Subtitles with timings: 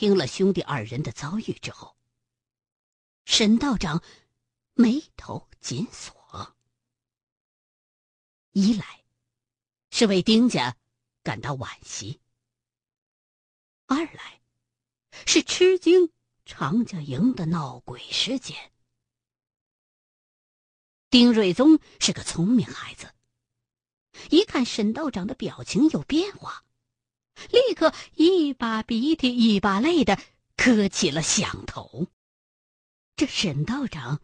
[0.00, 1.94] 听了兄弟二人的遭遇之后，
[3.26, 4.02] 沈道长
[4.72, 6.56] 眉头紧锁。
[8.52, 9.04] 一来
[9.90, 10.78] 是为丁家
[11.22, 12.18] 感到惋惜，
[13.84, 14.40] 二来
[15.26, 16.10] 是吃惊
[16.46, 18.72] 常家营的闹鬼事件。
[21.10, 23.14] 丁瑞宗是个聪明孩子，
[24.30, 26.64] 一看沈道长的表情有变化。
[27.50, 30.18] 立刻一把鼻涕一把泪的
[30.56, 32.06] 磕起了响头。
[33.16, 34.20] 这沈道长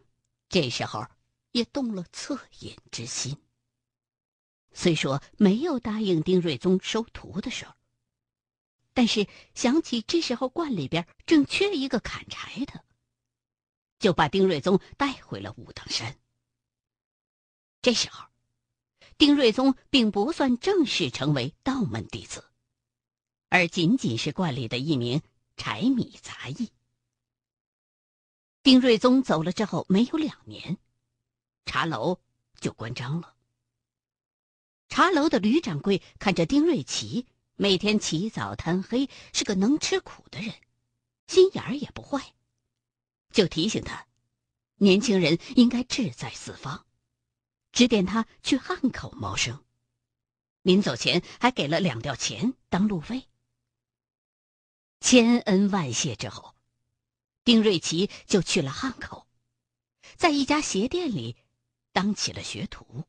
[0.48, 1.06] 这时候
[1.52, 3.36] 也动了恻隐之心。
[4.72, 7.74] 虽说没有答应丁瑞宗收徒的事儿，
[8.92, 12.84] 但是想起这时候观里边正缺一个砍柴的，
[13.98, 16.18] 就把丁瑞宗带回了武当山。
[17.80, 18.26] 这时候，
[19.16, 22.45] 丁瑞宗并不算正式成为道门弟子。
[23.48, 25.22] 而仅仅是观里的一名
[25.56, 26.70] 柴米杂役。
[28.62, 30.78] 丁瑞宗走了之后，没有两年，
[31.64, 32.20] 茶楼
[32.60, 33.34] 就关张了。
[34.88, 40.52] 茶楼的吕掌柜看着丁瑞奇每天起早贪黑，是个能吃苦的人，
[41.28, 42.34] 心眼儿也不坏，
[43.30, 44.06] 就提醒他，
[44.76, 46.86] 年轻人应该志在四方，
[47.72, 49.64] 指点他去汉口谋生。
[50.62, 53.28] 临走前还给了两吊钱当路费。
[55.00, 56.54] 千恩万谢之后，
[57.44, 59.26] 丁瑞奇就去了汉口，
[60.16, 61.36] 在一家鞋店里
[61.92, 63.04] 当起了学徒。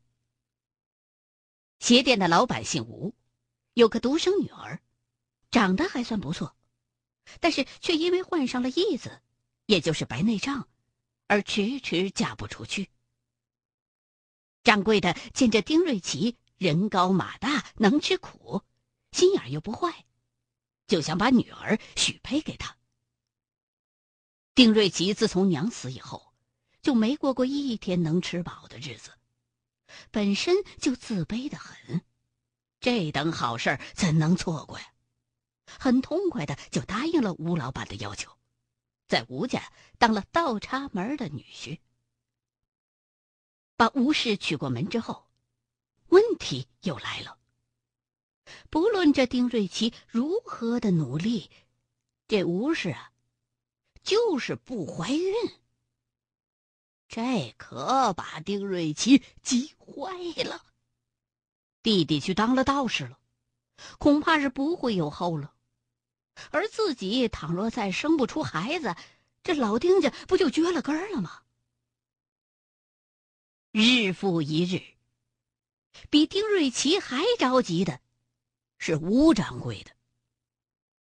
[1.80, 3.16] 鞋店的老板姓吴，
[3.74, 4.82] 有个独生女儿，
[5.52, 6.56] 长得还算不错，
[7.40, 9.22] 但是却因为患上了癔子，
[9.66, 10.68] 也就是白内障，
[11.28, 12.90] 而迟迟嫁不出去。
[14.64, 18.64] 掌柜的见着丁瑞奇人高马大，能吃苦，
[19.12, 20.06] 心眼又不坏。
[20.88, 22.78] 就想把女儿许配给他。
[24.56, 26.34] 丁瑞奇自从娘死以后，
[26.82, 29.12] 就没过过一天能吃饱的日子，
[30.10, 32.02] 本身就自卑的很，
[32.80, 34.94] 这等好事怎能错过呀？
[35.80, 38.32] 很痛快的就答应了吴老板的要求，
[39.08, 41.80] 在吴家当了倒插门的女婿。
[43.76, 45.30] 把吴氏娶过门之后，
[46.08, 47.38] 问题又来了。
[48.70, 51.50] 不论这丁瑞奇如何的努力，
[52.28, 53.12] 这吴氏啊，
[54.04, 55.34] 就是不怀孕。
[57.08, 60.64] 这可把丁瑞奇急坏了。
[61.82, 63.18] 弟弟去当了道士了，
[63.98, 65.54] 恐怕是不会有后了。
[66.52, 68.96] 而自己倘若再生不出孩子，
[69.42, 71.44] 这老丁家不就绝了根了吗？
[73.72, 74.82] 日复一日，
[76.10, 78.02] 比丁瑞奇还着急的。
[78.78, 79.92] 是吴掌柜的，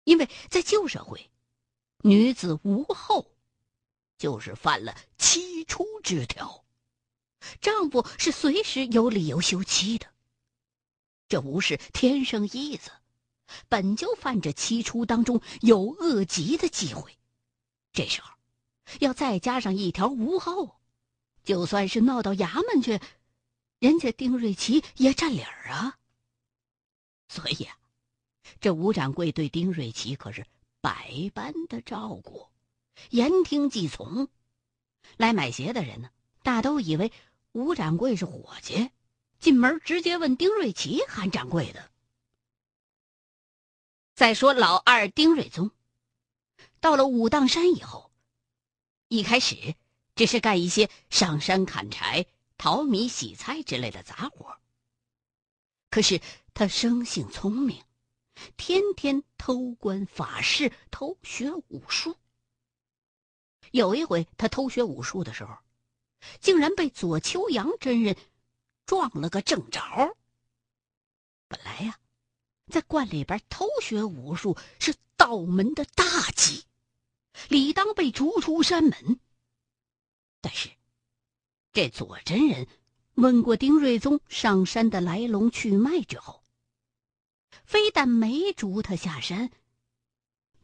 [0.04, 1.30] 因为在旧社会，
[2.02, 3.26] 女子无后，
[4.16, 6.64] 就是犯了七出之条，
[7.60, 10.06] 丈夫是随时有理由休妻的。
[11.28, 12.90] 这吴氏天生一子，
[13.68, 17.18] 本就犯着七出当中有恶疾的忌讳，
[17.92, 18.30] 这时候
[19.00, 20.80] 要再加上一条无后，
[21.44, 22.98] 就算是闹到衙门去，
[23.78, 25.98] 人家丁瑞奇也占理儿啊。
[27.28, 27.76] 所以啊，
[28.60, 30.46] 这吴掌柜对丁瑞奇可是
[30.80, 32.48] 百般的照顾，
[33.10, 34.28] 言听计从。
[35.16, 36.10] 来买鞋的人呢，
[36.42, 37.12] 大都以为
[37.52, 38.90] 吴掌柜是伙计，
[39.38, 41.90] 进门直接问丁瑞奇喊掌柜的。
[44.14, 45.70] 再说老二丁瑞宗，
[46.80, 48.10] 到了武当山以后，
[49.08, 49.74] 一开始
[50.14, 52.26] 只是干一些上山砍柴、
[52.58, 54.58] 淘米、洗菜之类的杂活。
[55.88, 56.20] 可是
[56.58, 57.84] 他生性聪明，
[58.56, 62.16] 天天偷观法事、偷学武术。
[63.70, 65.56] 有一回他偷学武术的时候，
[66.40, 68.16] 竟然被左秋阳真人
[68.86, 69.80] 撞了个正着。
[71.46, 72.00] 本来呀，
[72.66, 76.64] 在观里边偷学武术是道门的大忌，
[77.48, 79.20] 理当被逐出山门。
[80.40, 80.70] 但是
[81.72, 82.66] 这左真人。
[83.14, 86.44] 问过丁瑞宗上山的来龙去脉之后，
[87.68, 89.50] 非但没逐他下山，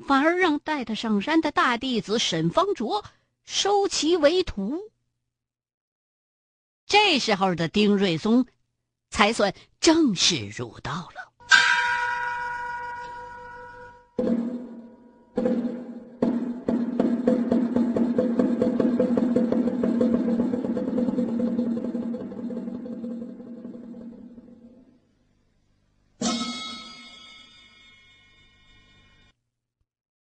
[0.06, 3.04] 反而让带他上山的大弟子沈方卓
[3.44, 4.90] 收其为徒。
[6.86, 8.46] 这时候的丁瑞松，
[9.10, 11.30] 才算正式入道了。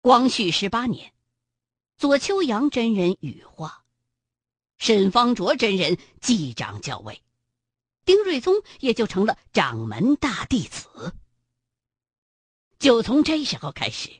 [0.05, 1.15] 光绪十八年，
[1.97, 3.87] 左丘阳真人羽化，
[4.77, 7.23] 沈方卓真人继掌教位，
[8.05, 11.15] 丁瑞宗也就成了掌门大弟子。
[12.79, 14.11] 就从这时候开始，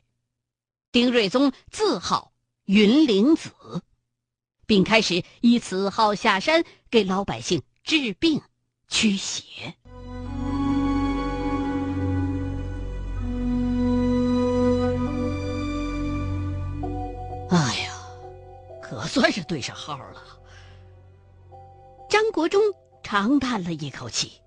[0.91, 2.33] 丁瑞宗自号
[2.63, 3.53] 云灵子，
[4.65, 8.41] 并开始以此号下山给老百姓治病
[8.87, 9.77] 驱邪。
[19.21, 20.41] 算是对上号了。
[22.09, 22.61] 张国忠
[23.01, 24.41] 长叹了一口气。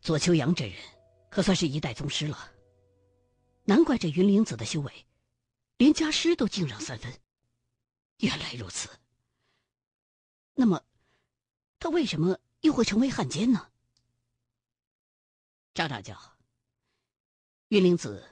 [0.00, 0.80] 左秋阳这人
[1.28, 2.52] 可算是一代宗师了，
[3.64, 5.06] 难怪这云灵子的修为，
[5.76, 7.12] 连家师都敬让三分。
[8.18, 8.88] 原来如此。
[10.54, 10.80] 那么，
[11.80, 13.72] 他为什么又会成为汉奸呢？
[15.74, 16.16] 张大教，
[17.70, 18.24] 云灵子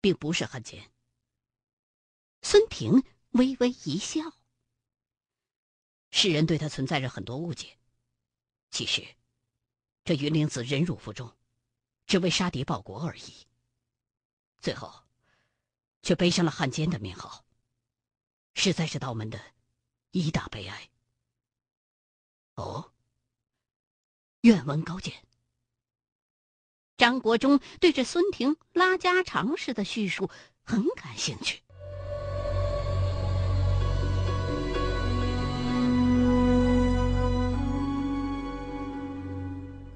[0.00, 0.88] 并不是汉奸。
[2.42, 3.02] 孙婷
[3.36, 4.22] 微微一笑。
[6.10, 7.78] 世人对他存在着很多误解。
[8.70, 9.06] 其实，
[10.04, 11.36] 这云灵子忍辱负重，
[12.06, 13.46] 只为杀敌报国而已。
[14.60, 15.04] 最后，
[16.02, 17.44] 却背上了汉奸的名号，
[18.54, 19.40] 实在是道门的
[20.10, 20.90] 一大悲哀。
[22.54, 22.92] 哦，
[24.40, 25.24] 愿闻高见。
[26.96, 30.30] 张国忠对着孙婷拉家常似的叙述
[30.62, 31.62] 很感兴趣。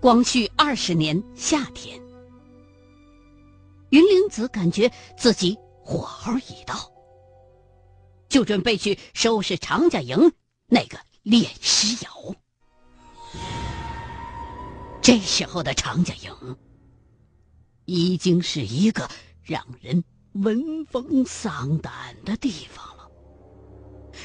[0.00, 2.00] 光绪二十年夏天，
[3.90, 6.90] 云灵子感觉自己火候已到，
[8.26, 10.32] 就准备去收拾常家营
[10.68, 12.34] 那个炼尸窑。
[15.02, 16.56] 这时候的常家营，
[17.84, 19.06] 已经是一个
[19.42, 20.02] 让人
[20.32, 21.92] 闻风丧胆
[22.24, 23.10] 的地方了，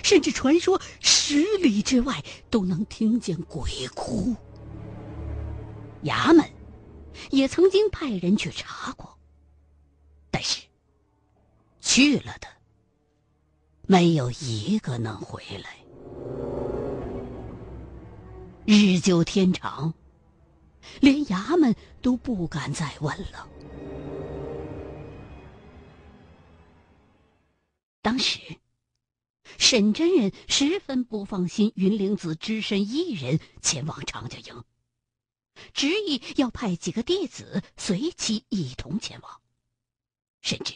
[0.03, 4.33] 甚至传说十里之外都能听见鬼哭。
[6.05, 6.47] 衙门
[7.31, 9.17] 也曾经派人去查过，
[10.29, 10.61] 但是
[11.81, 12.47] 去了的
[13.87, 15.77] 没有一个能回来。
[18.65, 19.93] 日久天长，
[21.01, 23.49] 连衙门都不敢再问了。
[28.03, 28.39] 当时，
[29.57, 34.63] 沈真人十分不放心云灵子只身一人前往常家营。
[35.73, 39.41] 执意要派几个弟子随其一同前往，
[40.41, 40.75] 甚至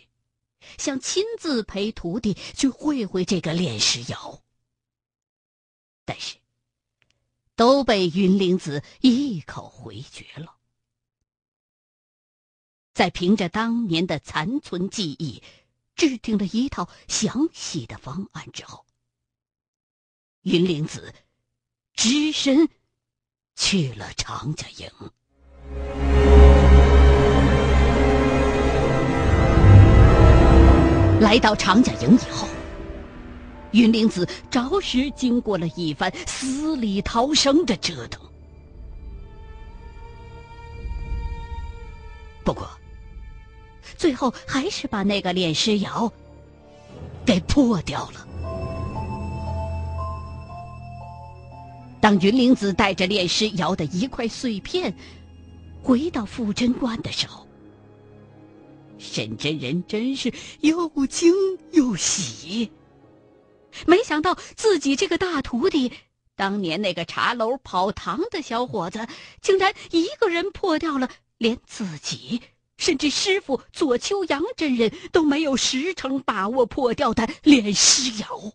[0.77, 4.43] 想亲自陪徒弟去会会这个炼尸窑。
[6.05, 6.37] 但是
[7.55, 10.57] 都被云灵子一口回绝了。
[12.93, 15.43] 在凭着当年的残存记忆，
[15.95, 18.85] 制定了一套详细的方案之后，
[20.41, 21.13] 云灵子
[21.93, 22.69] 只身。
[23.61, 24.89] 去了常家营，
[31.19, 32.47] 来到常家营以后，
[33.71, 38.21] 云灵子着实经过了一番死里逃生的折腾。
[42.45, 42.65] 不过，
[43.97, 46.11] 最后还是把那个炼尸窑
[47.25, 48.25] 给破掉了。
[52.01, 54.95] 当云灵子带着炼尸窑的一块碎片
[55.83, 57.45] 回到富贞观的时候，
[58.97, 61.33] 沈真人真是又惊
[61.71, 62.71] 又喜。
[63.85, 65.91] 没想到自己这个大徒弟，
[66.35, 69.07] 当年那个茶楼跑堂的小伙子，
[69.41, 72.41] 竟然一个人破掉了连自己
[72.77, 78.53] 甚至师傅左秋阳真人都没有十成把握破掉的炼尸窑。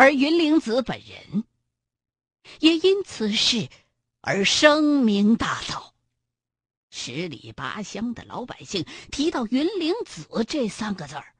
[0.00, 1.44] 而云灵子本人，
[2.60, 3.68] 也因此事
[4.22, 5.90] 而声名大噪，
[6.90, 11.34] 十里八乡的老百姓提到云灵子这三个字儿，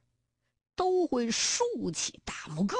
[0.77, 2.77] 都会竖起大拇哥。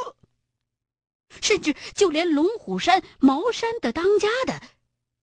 [1.41, 4.61] 甚至就连龙虎山、茅山的当家的，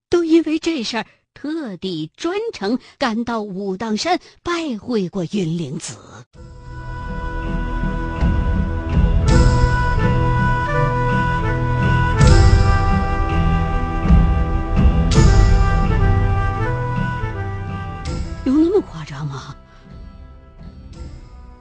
[0.10, 6.00] 都因为这事儿特地专程赶到武当山拜会过云灵子。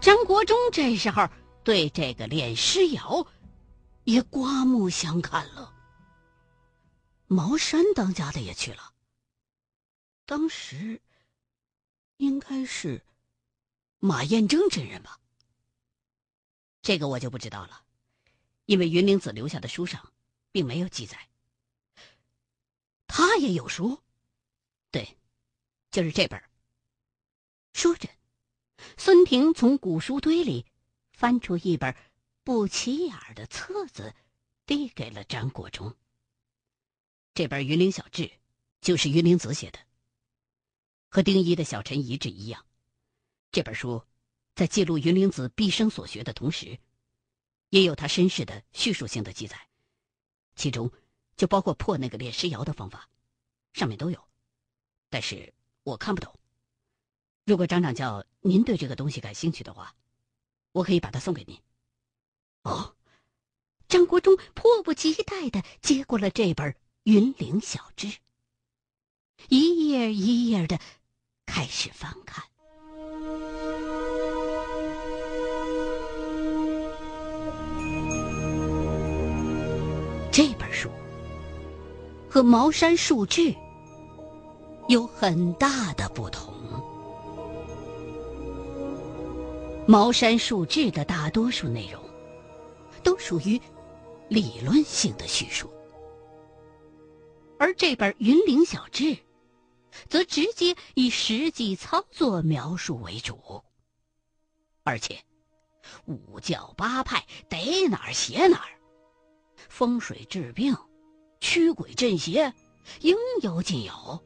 [0.01, 1.29] 张国忠这时候
[1.65, 3.27] 对这个练尸窑
[4.05, 5.73] 也刮目相看了。
[7.27, 8.93] 茅山当家的也去了。
[10.25, 11.01] 当时
[12.19, 13.05] 应该是
[13.99, 15.19] 马彦征真人吧？
[16.83, 17.83] 这个我就不知道了，
[18.67, 20.13] 因为云灵子留下的书上
[20.53, 21.29] 并没有记载。
[23.09, 24.01] 他也有书，
[24.93, 25.17] 对，
[25.91, 26.41] 就是这本。
[27.77, 28.09] 说着，
[28.97, 30.65] 孙婷从古书堆里
[31.13, 31.95] 翻出一本
[32.43, 34.15] 不起眼的册子，
[34.65, 35.95] 递给了张国忠。
[37.35, 38.23] 这本《云灵小志》
[38.81, 39.79] 就是云灵子写的，
[41.11, 42.65] 和丁一的《小陈遗志》一样。
[43.53, 44.03] 这本书
[44.55, 46.79] 在记录云灵子毕生所学的同时，
[47.69, 49.69] 也有他身世的叙述性的记载，
[50.55, 50.91] 其中。
[51.37, 53.11] 就包括破那个炼尸窑的方法，
[53.75, 54.27] 上面都有，
[55.11, 55.53] 但是
[55.83, 56.35] 我看不懂。
[57.47, 59.95] 如果张长教您对这个东西感兴趣的话，
[60.73, 61.57] 我可以把它送给您。
[62.65, 62.97] 哦，
[63.87, 66.73] 张国忠迫不及待的接过了这本
[67.05, 68.09] 《云岭小志》，
[69.49, 70.81] 一页一页的
[71.47, 72.45] 开始翻看。
[80.33, 80.91] 这本书。
[82.29, 83.41] 和《茅山术志》
[84.89, 86.53] 有很大的不同。
[89.89, 92.03] 《茅山术志》的大多数内容
[93.05, 93.61] 都属于
[94.29, 95.71] 理论性的叙述，
[97.57, 99.05] 而这本《云岭小志》
[100.09, 103.63] 则直接以实际操作描述为主，
[104.83, 105.17] 而且
[106.07, 108.69] 五教八派逮哪儿写哪儿，
[109.69, 110.77] 风水治病。
[111.39, 112.53] 驱鬼镇邪，
[113.03, 114.25] 应有尽有。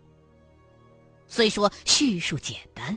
[1.26, 2.96] 虽说叙述简单，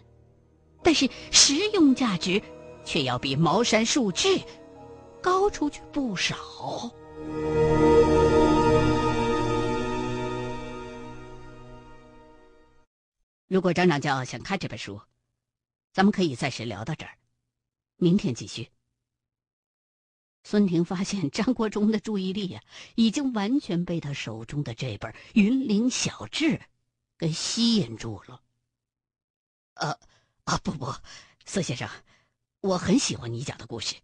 [0.83, 2.41] 但是实用价值
[2.83, 4.27] 却要比《茅山术志》
[5.21, 6.35] 高出去不少。
[13.47, 14.99] 如果张长教想看这本书，
[15.93, 17.17] 咱们可以暂时聊到这儿，
[17.97, 18.69] 明天继续。
[20.43, 22.61] 孙婷发现张国忠的注意力呀，
[22.95, 26.45] 已经完全被他手中的这本《云林小志》
[27.17, 28.41] 给吸引住了。
[29.75, 29.97] 呃，
[30.45, 30.93] 啊，不不，
[31.45, 31.87] 孙先生，
[32.59, 33.95] 我很喜欢你讲的故事，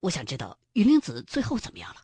[0.00, 2.02] 我想知道云灵子最后怎么样了。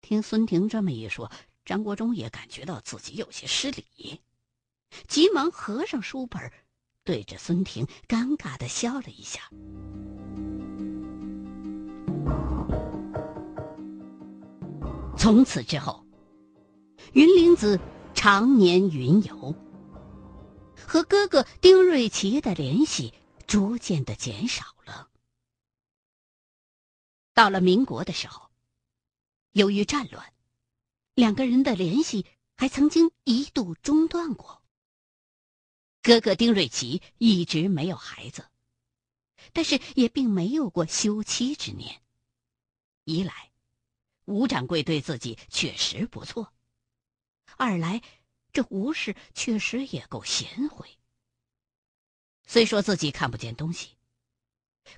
[0.00, 1.30] 听孙婷这么一说，
[1.64, 4.20] 张国忠也感觉到自己有些失礼，
[5.08, 6.50] 急忙合上书本，
[7.04, 9.42] 对着孙婷尴尬的笑了一下。
[15.18, 16.02] 从此之后，
[17.12, 17.78] 云灵子
[18.14, 19.54] 常年云游，
[20.90, 23.14] 和哥哥丁瑞奇的联系
[23.46, 25.08] 逐渐的减少了。
[27.32, 28.50] 到了民国的时候，
[29.52, 30.34] 由于战乱，
[31.14, 34.64] 两个人的联系还曾经一度中断过。
[36.02, 38.48] 哥哥丁瑞奇一直没有孩子，
[39.52, 42.02] 但是也并没有过休妻之念。
[43.04, 43.52] 一来，
[44.24, 46.52] 吴掌柜对自己确实不错。
[47.56, 48.02] 二来，
[48.52, 50.88] 这吴氏确实也够贤惠。
[52.46, 53.96] 虽说自己看不见东西，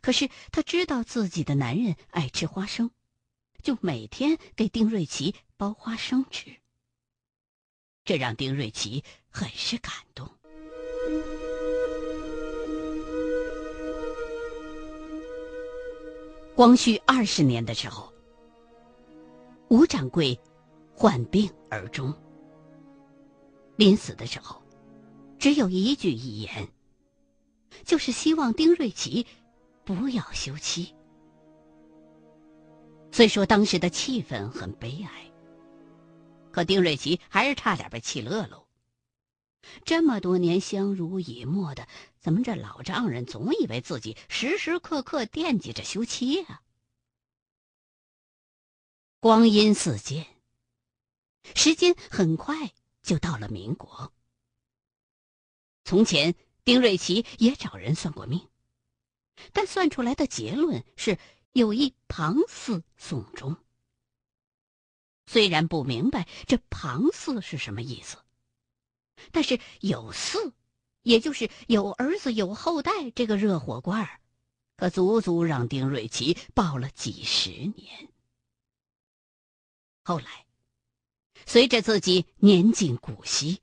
[0.00, 2.90] 可是他知道自己的男人爱吃花生，
[3.62, 6.56] 就每天给丁瑞奇包花生吃。
[8.04, 10.28] 这让丁瑞奇很是感动。
[16.54, 18.12] 光绪二十年的时候。
[19.68, 20.38] 吴掌柜
[20.94, 22.14] 患病而终，
[23.76, 24.62] 临死的时候，
[25.38, 26.68] 只有一句遗言，
[27.84, 29.26] 就是希望丁瑞奇
[29.84, 30.94] 不要休妻。
[33.10, 35.30] 虽说当时的气氛很悲哀，
[36.50, 38.66] 可丁瑞奇还是差点被气乐喽。
[39.84, 41.86] 这么多年相濡以沫的，
[42.20, 46.62] 怎么这老丈人总以为自己时时刻刻惦记着休妻啊？
[49.20, 50.26] 光阴似箭，
[51.54, 54.12] 时间很快就到了民国。
[55.84, 58.48] 从前，丁瑞奇也找人算过命，
[59.52, 61.18] 但算出来的结论是
[61.52, 63.56] 有一庞四送终。
[65.26, 68.18] 虽然不明白这庞四是什么意思，
[69.30, 70.52] 但是有四，
[71.02, 74.20] 也就是有儿子有后代，这个热火罐儿，
[74.76, 78.08] 可足足让丁瑞奇抱了几十年。
[80.04, 80.46] 后来，
[81.46, 83.60] 随着自己年近古稀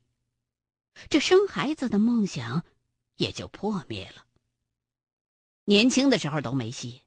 [1.08, 2.64] 这生孩子的梦想
[3.16, 4.24] 也就破灭了。
[5.64, 7.02] 年轻的时候都没戏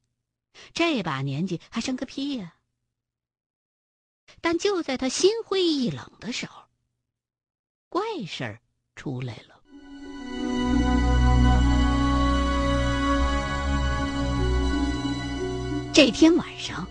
[0.74, 2.56] 这把年纪还生个屁呀！
[4.42, 6.63] 但就在他心灰意冷的时候
[7.89, 8.62] 怪事儿
[8.96, 9.62] 出来了。
[15.94, 16.88] 这天晚上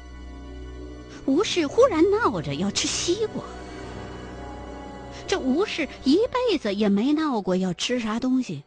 [1.26, 3.42] 吴氏忽然闹着要吃西瓜。
[5.26, 8.64] 这吴氏一辈子也没闹过要吃啥东西，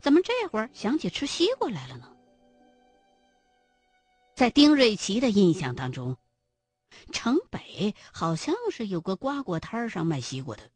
[0.00, 2.10] 怎么这会儿想起吃西瓜来了呢？
[4.34, 6.16] 在丁瑞奇的印象当中，
[7.12, 10.70] 城北好像是有个瓜果摊上卖西瓜的，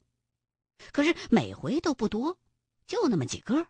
[0.92, 2.38] 可是每回都不多，
[2.86, 3.66] 就那么几个，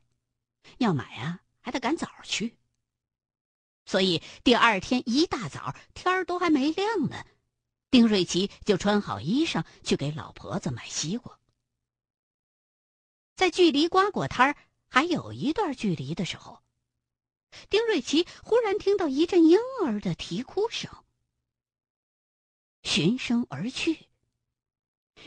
[0.79, 2.57] 要买啊还得赶早去。
[3.85, 7.17] 所以第二天一大早，天儿都还没亮呢，
[7.93, 11.39] 丁瑞奇就穿好衣裳去给老婆子买西瓜。
[13.37, 14.57] 在距离瓜果摊儿
[14.89, 16.63] 还有一段距离的时候，
[17.69, 20.91] 丁瑞奇忽然听到一阵婴儿的啼哭声，
[22.83, 24.09] 循声而去。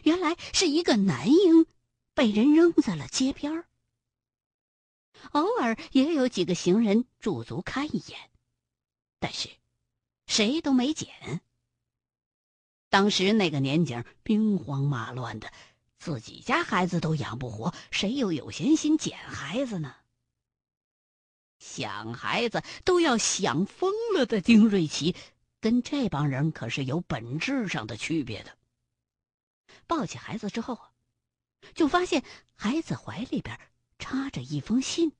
[0.02, 1.68] 原来是一个男婴
[2.16, 3.68] 被人扔在了街边儿，
[5.34, 8.32] 偶尔也有几个行人驻足看一眼。
[9.20, 9.50] 但是，
[10.26, 11.42] 谁都没捡。
[12.96, 15.52] 当时那个年景兵荒马乱的，
[15.98, 19.94] 自己家孩子都养不活，谁又有闲心捡孩子呢？
[21.60, 25.14] 想孩子都要想疯了的丁瑞奇，
[25.60, 28.58] 跟这帮人可是有本质上的区别的。
[29.88, 30.94] 抱起孩子之后啊，
[31.74, 32.24] 就发现
[32.56, 33.60] 孩子怀里边
[34.00, 35.12] 插着一封信。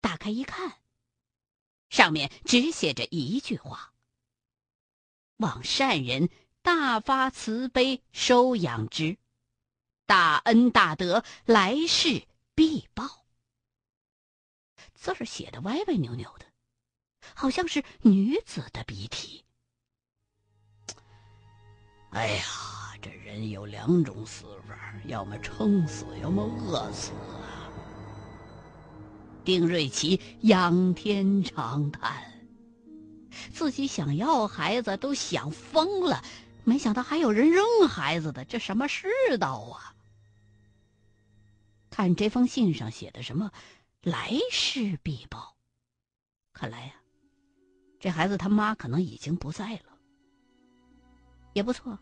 [0.00, 0.78] 打开一看。
[1.88, 3.94] 上面只写着一句话
[5.40, 6.28] ：“望善人
[6.62, 9.16] 大发慈悲收养之，
[10.06, 13.24] 大恩大德来世必报。”
[14.94, 16.44] 字儿写的歪歪扭扭的，
[17.34, 19.44] 好像是女子的笔体。
[22.10, 22.44] 哎呀，
[23.00, 27.70] 这人有两种死法，要么撑死，要么饿死啊。
[29.42, 32.29] 丁瑞奇仰天长叹
[33.52, 36.22] ：“自己想要孩子都想疯了，
[36.64, 39.94] 没想到还有人扔孩子的，这什么世道啊！”
[41.90, 43.50] 看这封信上写的什么
[44.02, 45.56] “来世必报”，
[46.54, 46.94] 看来呀，
[47.98, 49.98] 这孩子他妈可能已经不在了。
[51.52, 51.98] 也不错，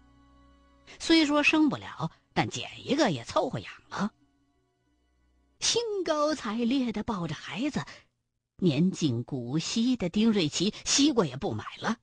[0.99, 4.13] 虽说生不了，但捡一个也凑合养了。
[5.59, 7.85] 兴高采烈的抱着孩子，
[8.61, 11.99] 年近古稀的丁瑞奇西瓜也不买了，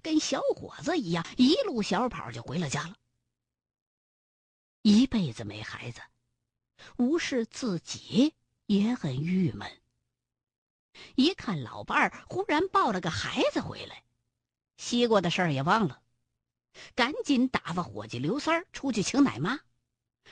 [0.00, 2.96] 跟小伙子一样，一路小跑就回了家了。
[4.80, 6.00] 一辈子没孩子，
[6.96, 8.34] 吴氏自己
[8.64, 9.70] 也很郁闷。
[11.16, 14.02] 一看老伴儿忽然抱了个孩子回来，
[14.78, 16.00] 西瓜的事儿也忘了，
[16.94, 19.60] 赶紧打发伙计刘三儿出去请奶妈。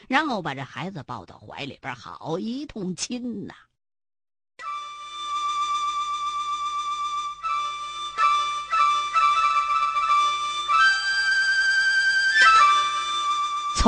[0.08, 3.54] 然后把这孩子抱到怀里边，好一通亲呐！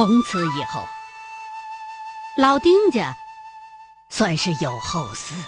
[0.01, 0.89] 从此以后，
[2.39, 3.15] 老丁家
[4.09, 5.45] 算是有后嗣了。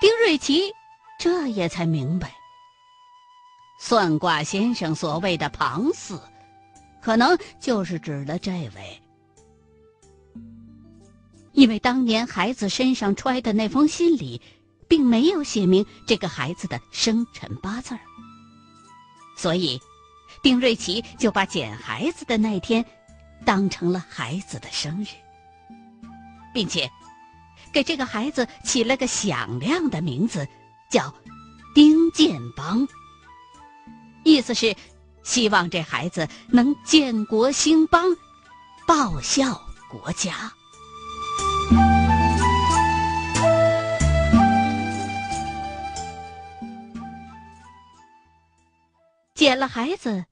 [0.00, 0.72] 丁瑞奇
[1.18, 2.34] 这也才明白，
[3.78, 6.18] 算卦先生所谓的庞嗣。
[7.02, 9.02] 可能就是指的这位，
[11.52, 14.40] 因为当年孩子身上揣的那封信里，
[14.88, 18.00] 并没有写明这个孩子的生辰八字儿，
[19.36, 19.78] 所以
[20.42, 22.84] 丁瑞奇就把捡孩子的那天
[23.44, 25.08] 当成了孩子的生日，
[26.52, 26.90] 并且
[27.72, 30.46] 给这个孩子起了个响亮的名字，
[30.90, 31.14] 叫
[31.74, 32.86] 丁建邦，
[34.24, 34.74] 意思是。
[35.22, 38.04] 希望这孩子能建国兴邦，
[38.86, 40.52] 报效国家。
[49.44, 50.24] 捡了孩子，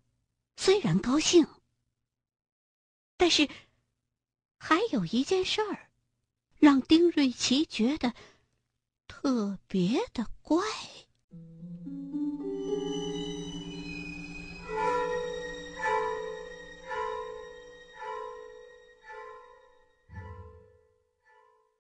[0.57, 1.47] 虽然高兴，
[3.19, 3.47] 但是
[4.57, 5.91] 还有一件事儿，
[6.57, 8.15] 让丁瑞奇觉得
[9.07, 10.65] 特别的怪。